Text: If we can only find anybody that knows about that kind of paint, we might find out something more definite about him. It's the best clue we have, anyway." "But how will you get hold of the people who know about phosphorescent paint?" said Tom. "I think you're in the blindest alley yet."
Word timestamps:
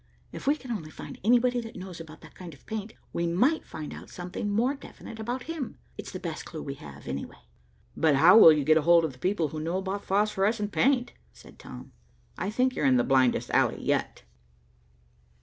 If 0.31 0.47
we 0.47 0.55
can 0.55 0.71
only 0.71 0.89
find 0.89 1.19
anybody 1.23 1.61
that 1.61 1.75
knows 1.75 1.99
about 2.01 2.21
that 2.21 2.33
kind 2.33 2.55
of 2.55 2.65
paint, 2.65 2.93
we 3.13 3.27
might 3.27 3.63
find 3.67 3.93
out 3.93 4.09
something 4.09 4.49
more 4.49 4.73
definite 4.73 5.19
about 5.19 5.43
him. 5.43 5.77
It's 5.95 6.11
the 6.11 6.19
best 6.19 6.43
clue 6.43 6.63
we 6.63 6.73
have, 6.73 7.07
anyway." 7.07 7.45
"But 7.95 8.15
how 8.15 8.35
will 8.39 8.51
you 8.51 8.63
get 8.63 8.77
hold 8.77 9.05
of 9.05 9.13
the 9.13 9.19
people 9.19 9.49
who 9.49 9.59
know 9.59 9.77
about 9.77 10.03
phosphorescent 10.03 10.71
paint?" 10.71 11.13
said 11.33 11.59
Tom. 11.59 11.91
"I 12.35 12.49
think 12.49 12.75
you're 12.75 12.87
in 12.87 12.97
the 12.97 13.03
blindest 13.03 13.51
alley 13.51 13.77
yet." 13.79 14.23